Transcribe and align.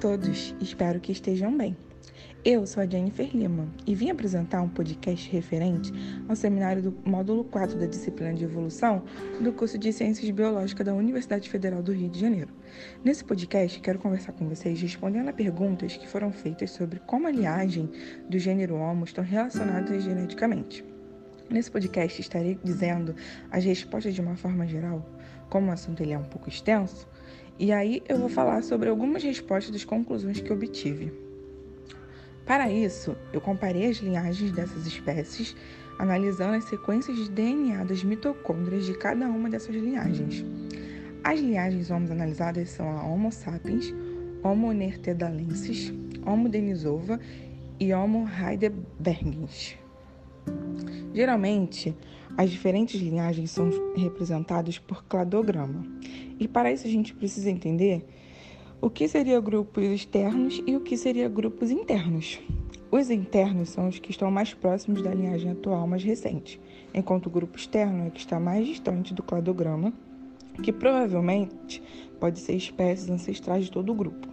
todos, 0.00 0.54
espero 0.62 0.98
que 0.98 1.12
estejam 1.12 1.54
bem. 1.54 1.76
Eu 2.42 2.66
sou 2.66 2.82
a 2.82 2.86
Jennifer 2.86 3.28
Lima 3.36 3.68
e 3.86 3.94
vim 3.94 4.08
apresentar 4.08 4.62
um 4.62 4.68
podcast 4.68 5.30
referente 5.30 5.92
ao 6.26 6.34
seminário 6.34 6.82
do 6.82 6.96
módulo 7.04 7.44
4 7.44 7.78
da 7.78 7.84
disciplina 7.84 8.32
de 8.32 8.44
evolução 8.44 9.04
do 9.42 9.52
curso 9.52 9.76
de 9.76 9.92
Ciências 9.92 10.30
Biológicas 10.30 10.86
da 10.86 10.94
Universidade 10.94 11.50
Federal 11.50 11.82
do 11.82 11.92
Rio 11.92 12.08
de 12.08 12.18
Janeiro. 12.18 12.48
Nesse 13.04 13.22
podcast, 13.22 13.78
quero 13.80 13.98
conversar 13.98 14.32
com 14.32 14.48
vocês 14.48 14.80
respondendo 14.80 15.28
a 15.28 15.34
perguntas 15.34 15.98
que 15.98 16.08
foram 16.08 16.32
feitas 16.32 16.70
sobre 16.70 16.98
como 17.00 17.26
a 17.26 17.30
linhagem 17.30 17.90
do 18.26 18.38
gênero 18.38 18.76
Homo 18.76 19.04
estão 19.04 19.22
relacionadas 19.22 20.02
geneticamente. 20.02 20.82
Nesse 21.50 21.70
podcast, 21.70 22.18
estarei 22.22 22.58
dizendo 22.64 23.14
as 23.50 23.64
respostas 23.64 24.14
de 24.14 24.22
uma 24.22 24.36
forma 24.36 24.66
geral, 24.66 25.06
como 25.50 25.68
o 25.68 25.72
assunto 25.72 26.02
ele 26.02 26.14
é 26.14 26.18
um 26.18 26.24
pouco 26.24 26.48
extenso, 26.48 27.06
e 27.60 27.72
aí 27.72 28.02
eu 28.08 28.16
vou 28.16 28.30
falar 28.30 28.62
sobre 28.62 28.88
algumas 28.88 29.22
respostas 29.22 29.70
das 29.70 29.84
conclusões 29.84 30.40
que 30.40 30.50
obtive. 30.50 31.12
Para 32.46 32.72
isso, 32.72 33.14
eu 33.34 33.40
comparei 33.40 33.90
as 33.90 33.98
linhagens 33.98 34.50
dessas 34.50 34.86
espécies, 34.86 35.54
analisando 35.98 36.56
as 36.56 36.64
sequências 36.64 37.18
de 37.18 37.30
DNA 37.30 37.84
das 37.84 38.02
mitocôndrias 38.02 38.86
de 38.86 38.94
cada 38.94 39.26
uma 39.26 39.50
dessas 39.50 39.74
linhagens. 39.76 40.42
As 41.22 41.38
linhagens 41.38 41.90
homos 41.90 42.10
analisadas 42.10 42.70
são 42.70 42.88
a 42.88 43.04
Homo 43.04 43.30
sapiens, 43.30 43.94
Homo 44.42 44.72
neanderthalensis, 44.72 45.92
Homo 46.24 46.48
denisova 46.48 47.20
e 47.78 47.92
Homo 47.92 48.26
heidelbergensis. 48.26 49.76
Geralmente, 51.20 51.94
as 52.34 52.48
diferentes 52.48 52.98
linhagens 52.98 53.50
são 53.50 53.68
representadas 53.94 54.78
por 54.78 55.04
cladograma. 55.04 55.84
E 56.38 56.48
para 56.48 56.72
isso 56.72 56.86
a 56.86 56.90
gente 56.90 57.12
precisa 57.12 57.50
entender 57.50 58.06
o 58.80 58.88
que 58.88 59.06
seria 59.06 59.38
grupos 59.38 59.84
externos 59.84 60.62
e 60.66 60.74
o 60.74 60.80
que 60.80 60.96
seria 60.96 61.28
grupos 61.28 61.70
internos. 61.70 62.40
Os 62.90 63.10
internos 63.10 63.68
são 63.68 63.86
os 63.86 63.98
que 63.98 64.10
estão 64.10 64.30
mais 64.30 64.54
próximos 64.54 65.02
da 65.02 65.12
linhagem 65.12 65.50
atual 65.50 65.86
mais 65.86 66.02
recente, 66.02 66.58
enquanto 66.94 67.26
o 67.26 67.30
grupo 67.30 67.58
externo 67.58 68.06
é 68.06 68.10
que 68.10 68.20
está 68.20 68.40
mais 68.40 68.66
distante 68.66 69.12
do 69.12 69.22
cladograma, 69.22 69.92
que 70.62 70.72
provavelmente 70.72 71.82
pode 72.18 72.38
ser 72.38 72.54
espécies 72.54 73.10
ancestrais 73.10 73.66
de 73.66 73.70
todo 73.70 73.92
o 73.92 73.94
grupo. 73.94 74.26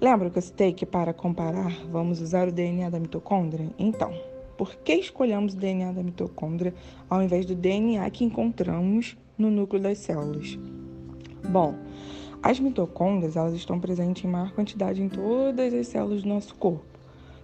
Lembra 0.00 0.30
que 0.30 0.38
eu 0.38 0.42
citei 0.42 0.72
que 0.72 0.86
para 0.86 1.12
comparar 1.12 1.72
vamos 1.90 2.20
usar 2.20 2.46
o 2.46 2.52
DNA 2.52 2.88
da 2.88 3.00
mitocôndria? 3.00 3.68
Então, 3.76 4.14
por 4.56 4.74
que 4.76 4.94
escolhemos 4.94 5.54
o 5.54 5.56
DNA 5.56 5.92
da 5.92 6.02
mitocôndria 6.02 6.74
ao 7.08 7.22
invés 7.22 7.46
do 7.46 7.54
DNA 7.54 8.08
que 8.10 8.24
encontramos 8.24 9.16
no 9.36 9.50
núcleo 9.50 9.82
das 9.82 9.98
células? 9.98 10.58
Bom, 11.48 11.74
as 12.42 12.60
mitocôndrias 12.60 13.36
elas 13.36 13.54
estão 13.54 13.78
presentes 13.78 14.24
em 14.24 14.28
maior 14.28 14.52
quantidade 14.52 15.02
em 15.02 15.08
todas 15.08 15.74
as 15.74 15.86
células 15.88 16.22
do 16.22 16.28
nosso 16.28 16.54
corpo. 16.54 16.84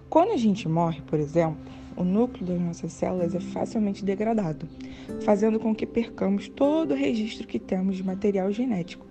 Quando 0.09 0.33
a 0.33 0.37
gente 0.37 0.69
morre, 0.69 1.01
por 1.03 1.19
exemplo, 1.19 1.59
o 1.97 2.05
núcleo 2.05 2.47
das 2.47 2.61
nossas 2.61 2.93
células 2.93 3.35
é 3.35 3.41
facilmente 3.41 4.05
degradado, 4.05 4.69
fazendo 5.23 5.59
com 5.59 5.75
que 5.75 5.87
percamos 5.87 6.49
todo 6.49 6.93
o 6.93 6.97
registro 6.97 7.47
que 7.47 7.59
temos 7.59 7.97
de 7.97 8.05
material 8.05 8.51
genético. 8.51 9.07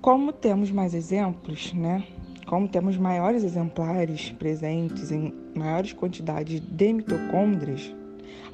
Como 0.00 0.32
temos 0.32 0.70
mais 0.70 0.94
exemplos, 0.94 1.72
né? 1.72 2.04
Como 2.50 2.66
temos 2.66 2.96
maiores 2.96 3.44
exemplares 3.44 4.32
presentes 4.32 5.12
em 5.12 5.32
maiores 5.54 5.92
quantidades 5.92 6.60
de 6.60 6.92
mitocôndrias, 6.92 7.94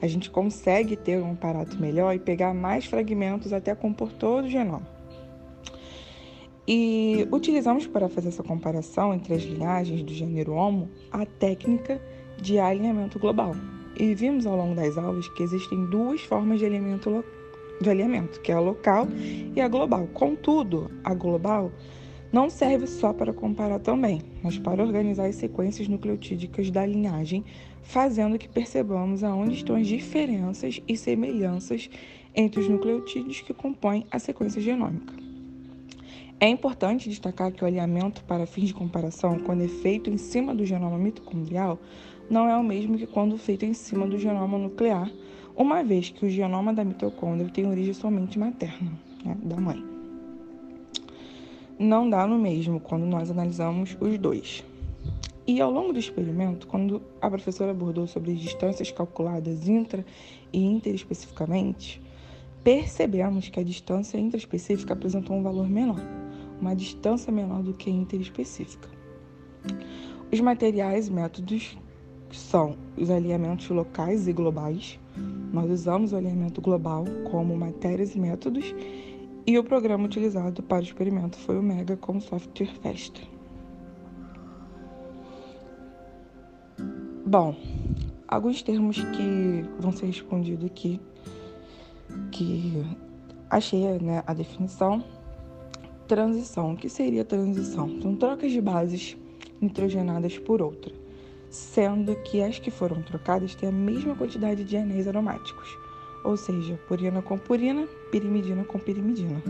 a 0.02 0.06
gente 0.06 0.28
consegue 0.28 0.96
ter 0.96 1.18
um 1.18 1.32
aparato 1.32 1.80
melhor 1.80 2.14
e 2.14 2.18
pegar 2.18 2.52
mais 2.52 2.84
fragmentos 2.84 3.54
até 3.54 3.74
compor 3.74 4.12
todo 4.12 4.44
o 4.44 4.50
genoma. 4.50 4.86
E 6.68 7.26
utilizamos 7.32 7.86
para 7.86 8.06
fazer 8.06 8.28
essa 8.28 8.42
comparação 8.42 9.14
entre 9.14 9.32
as 9.32 9.42
linhagens 9.42 10.02
do 10.02 10.12
gênero 10.12 10.52
Homo 10.52 10.90
a 11.10 11.24
técnica 11.24 11.98
de 12.36 12.58
alinhamento 12.58 13.18
global. 13.18 13.56
E 13.98 14.14
vimos 14.14 14.44
ao 14.44 14.58
longo 14.58 14.74
das 14.74 14.98
aulas 14.98 15.26
que 15.30 15.42
existem 15.42 15.86
duas 15.86 16.20
formas 16.20 16.58
de 16.58 16.66
alinhamento, 16.66 17.24
de 17.80 17.88
alinhamento 17.88 18.42
que 18.42 18.52
é 18.52 18.56
a 18.56 18.60
local 18.60 19.08
e 19.54 19.58
a 19.58 19.66
global. 19.66 20.06
Contudo, 20.12 20.90
a 21.02 21.14
global 21.14 21.72
não 22.32 22.50
serve 22.50 22.86
só 22.86 23.12
para 23.12 23.32
comparar 23.32 23.78
também, 23.78 24.22
mas 24.42 24.58
para 24.58 24.82
organizar 24.82 25.26
as 25.26 25.36
sequências 25.36 25.88
nucleotídicas 25.88 26.70
da 26.70 26.84
linhagem, 26.84 27.44
fazendo 27.82 28.38
que 28.38 28.48
percebamos 28.48 29.22
aonde 29.22 29.54
estão 29.54 29.76
as 29.76 29.86
diferenças 29.86 30.80
e 30.86 30.96
semelhanças 30.96 31.88
entre 32.34 32.60
os 32.60 32.68
nucleotídeos 32.68 33.40
que 33.40 33.54
compõem 33.54 34.06
a 34.10 34.18
sequência 34.18 34.60
genômica. 34.60 35.14
É 36.38 36.48
importante 36.48 37.08
destacar 37.08 37.50
que 37.50 37.64
o 37.64 37.66
alinhamento 37.66 38.22
para 38.24 38.46
fins 38.46 38.68
de 38.68 38.74
comparação, 38.74 39.38
quando 39.38 39.64
é 39.64 39.68
feito 39.68 40.10
em 40.10 40.18
cima 40.18 40.54
do 40.54 40.66
genoma 40.66 40.98
mitocondrial, 40.98 41.78
não 42.28 42.46
é 42.46 42.56
o 42.56 42.62
mesmo 42.62 42.98
que 42.98 43.06
quando 43.06 43.38
feito 43.38 43.64
em 43.64 43.72
cima 43.72 44.06
do 44.06 44.18
genoma 44.18 44.58
nuclear, 44.58 45.10
uma 45.56 45.82
vez 45.82 46.10
que 46.10 46.26
o 46.26 46.28
genoma 46.28 46.74
da 46.74 46.84
mitocôndria 46.84 47.48
tem 47.48 47.66
origem 47.66 47.94
somente 47.94 48.38
materna, 48.38 48.92
né, 49.24 49.34
da 49.42 49.56
mãe. 49.56 49.95
Não 51.78 52.08
dá 52.08 52.26
no 52.26 52.38
mesmo 52.38 52.80
quando 52.80 53.04
nós 53.04 53.30
analisamos 53.30 53.96
os 54.00 54.18
dois. 54.18 54.64
E 55.46 55.60
ao 55.60 55.70
longo 55.70 55.92
do 55.92 55.98
experimento, 55.98 56.66
quando 56.66 57.02
a 57.20 57.30
professora 57.30 57.70
abordou 57.70 58.06
sobre 58.06 58.32
as 58.32 58.40
distâncias 58.40 58.90
calculadas 58.90 59.68
intra 59.68 60.04
e 60.52 60.64
interespecificamente, 60.64 62.02
percebemos 62.64 63.48
que 63.48 63.60
a 63.60 63.64
distância 63.64 64.18
intraespecífica 64.18 64.92
apresentou 64.92 65.36
um 65.36 65.42
valor 65.42 65.68
menor 65.68 66.00
uma 66.60 66.74
distância 66.74 67.32
menor 67.32 67.62
do 67.62 67.74
que 67.74 67.90
interespecífica. 67.90 68.88
Os 70.32 70.40
materiais 70.40 71.08
e 71.08 71.12
métodos 71.12 71.76
são 72.32 72.76
os 72.96 73.10
alinhamentos 73.10 73.68
locais 73.68 74.26
e 74.26 74.32
globais. 74.32 74.98
Nós 75.52 75.70
usamos 75.70 76.12
o 76.12 76.16
alinhamento 76.16 76.60
global 76.60 77.04
como 77.30 77.56
matérias 77.56 78.14
e 78.14 78.20
métodos, 78.20 78.74
e 79.46 79.58
o 79.58 79.64
programa 79.64 80.04
utilizado 80.04 80.62
para 80.62 80.80
o 80.80 80.82
experimento 80.82 81.36
foi 81.38 81.58
o 81.58 81.62
Mega 81.62 81.96
com 81.96 82.20
software 82.20 82.74
Fast. 82.82 83.30
Bom, 87.24 87.56
alguns 88.26 88.62
termos 88.62 88.96
que 88.96 89.64
vão 89.78 89.92
ser 89.92 90.06
respondidos 90.06 90.66
aqui, 90.66 91.00
que 92.32 92.84
achei 93.50 93.98
né, 93.98 94.22
a 94.26 94.34
definição 94.34 95.04
Transição. 96.06 96.72
O 96.72 96.76
que 96.76 96.88
seria 96.88 97.24
transição? 97.24 98.00
São 98.00 98.14
trocas 98.14 98.52
de 98.52 98.60
bases 98.60 99.16
nitrogenadas 99.60 100.38
por 100.38 100.62
outra, 100.62 100.92
sendo 101.50 102.14
que 102.22 102.40
as 102.40 102.60
que 102.60 102.70
foram 102.70 103.02
trocadas 103.02 103.56
têm 103.56 103.68
a 103.68 103.72
mesma 103.72 104.14
quantidade 104.14 104.62
de 104.62 104.76
anéis 104.76 105.08
aromáticos, 105.08 105.76
ou 106.26 106.36
seja, 106.36 106.76
purina 106.88 107.22
com 107.22 107.38
purina, 107.38 107.86
pirimidina 108.10 108.64
com 108.64 108.80
pirimidina. 108.80 109.40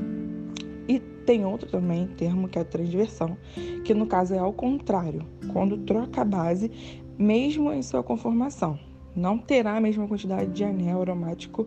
E 0.87 1.01
tem 1.01 1.45
outro 1.47 1.69
também 1.69 2.07
termo 2.07 2.49
que 2.49 2.59
é 2.59 2.63
a 2.63 2.65
transversão, 2.65 3.37
que 3.83 3.95
no 3.95 4.07
caso 4.07 4.35
é 4.35 4.39
ao 4.39 4.53
contrário, 4.53 5.25
quando 5.53 5.79
troca 5.79 6.21
a 6.21 6.25
base, 6.25 6.71
mesmo 7.19 7.73
em 7.73 7.83
sua 7.83 8.03
conformação, 8.03 8.79
não 9.17 9.39
terá 9.39 9.77
a 9.77 9.81
mesma 9.81 10.07
quantidade 10.07 10.53
de 10.53 10.63
anel 10.63 11.01
aromático, 11.01 11.67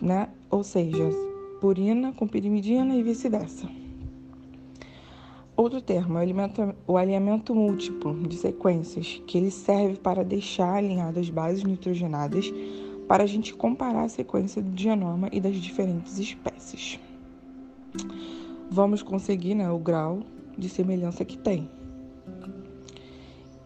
né? 0.00 0.28
Ou 0.50 0.62
seja, 0.62 1.08
purina 1.58 2.12
com 2.12 2.28
pirimidina 2.28 2.94
e 2.94 3.02
vice-versa. 3.02 3.68
Outro 5.56 5.80
termo 5.80 6.18
é 6.18 6.26
o 6.86 6.96
alinhamento 6.96 7.54
múltiplo 7.54 8.14
de 8.28 8.36
sequências, 8.36 9.22
que 9.26 9.36
ele 9.36 9.50
serve 9.50 9.96
para 9.96 10.22
deixar 10.22 10.74
alinhadas 10.74 11.28
bases 11.28 11.64
nitrogenadas 11.64 12.50
para 13.10 13.24
a 13.24 13.26
gente 13.26 13.52
comparar 13.52 14.04
a 14.04 14.08
sequência 14.08 14.62
do 14.62 14.80
genoma 14.80 15.28
e 15.32 15.40
das 15.40 15.56
diferentes 15.56 16.16
espécies. 16.20 16.96
Vamos 18.70 19.02
conseguir 19.02 19.56
né, 19.56 19.68
o 19.68 19.80
grau 19.80 20.20
de 20.56 20.68
semelhança 20.68 21.24
que 21.24 21.36
tem. 21.36 21.68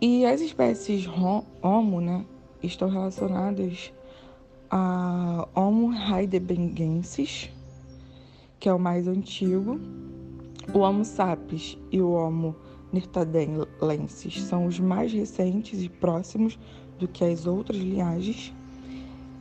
E 0.00 0.24
as 0.24 0.40
espécies 0.40 1.06
Homo 1.62 2.00
né, 2.00 2.24
estão 2.62 2.88
relacionadas 2.88 3.92
a 4.70 5.46
Homo 5.54 5.92
heidelbergensis, 5.92 7.50
que 8.58 8.66
é 8.66 8.72
o 8.72 8.78
mais 8.78 9.06
antigo, 9.06 9.78
o 10.72 10.78
Homo 10.78 11.04
sapiens 11.04 11.76
e 11.92 12.00
o 12.00 12.12
Homo 12.12 12.56
neanderthalensis 12.90 14.42
são 14.42 14.64
os 14.64 14.80
mais 14.80 15.12
recentes 15.12 15.82
e 15.82 15.90
próximos 15.90 16.58
do 16.98 17.06
que 17.06 17.22
as 17.22 17.46
outras 17.46 17.78
linhagens. 17.78 18.54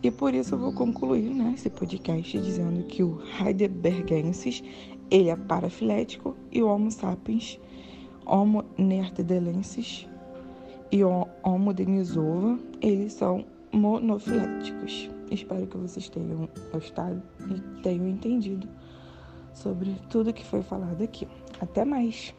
E 0.03 0.11
por 0.11 0.33
isso 0.33 0.55
eu 0.55 0.59
vou 0.59 0.73
concluir 0.73 1.33
né, 1.33 1.53
esse 1.55 1.69
podcast 1.69 2.37
dizendo 2.37 2.83
que 2.83 3.01
o 3.01 3.21
Heidelbergensis 3.39 4.61
ele 5.09 5.29
é 5.29 5.35
parafilético 5.35 6.35
e 6.51 6.61
o 6.61 6.67
Homo 6.67 6.91
sapiens, 6.91 7.57
Homo 8.25 8.65
neanderthalensis 8.77 10.05
e 10.91 11.03
o 11.05 11.25
Homo 11.41 11.73
denisova, 11.73 12.59
eles 12.81 13.13
são 13.13 13.45
monofiléticos. 13.71 15.09
Espero 15.31 15.65
que 15.67 15.77
vocês 15.77 16.09
tenham 16.09 16.49
gostado 16.71 17.21
e 17.49 17.81
tenham 17.81 18.07
entendido 18.07 18.67
sobre 19.53 19.95
tudo 20.09 20.33
que 20.33 20.45
foi 20.45 20.61
falado 20.61 21.01
aqui. 21.01 21.27
Até 21.61 21.85
mais! 21.85 22.33